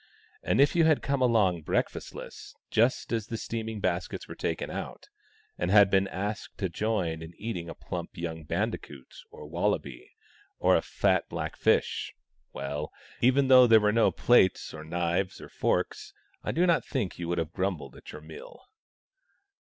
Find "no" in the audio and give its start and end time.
13.91-14.09